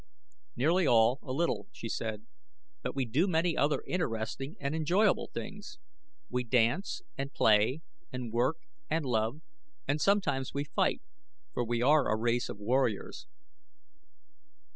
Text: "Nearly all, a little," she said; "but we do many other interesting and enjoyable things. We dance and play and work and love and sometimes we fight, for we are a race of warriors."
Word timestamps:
"Nearly 0.55 0.87
all, 0.87 1.19
a 1.21 1.31
little," 1.31 1.67
she 1.71 1.87
said; 1.87 2.25
"but 2.81 2.95
we 2.95 3.05
do 3.05 3.27
many 3.27 3.55
other 3.55 3.83
interesting 3.85 4.55
and 4.59 4.73
enjoyable 4.73 5.29
things. 5.31 5.77
We 6.27 6.43
dance 6.43 7.03
and 7.19 7.31
play 7.31 7.83
and 8.11 8.33
work 8.33 8.57
and 8.89 9.05
love 9.05 9.41
and 9.87 10.01
sometimes 10.01 10.55
we 10.55 10.63
fight, 10.63 11.03
for 11.53 11.63
we 11.63 11.83
are 11.83 12.09
a 12.11 12.17
race 12.17 12.49
of 12.49 12.57
warriors." 12.57 13.27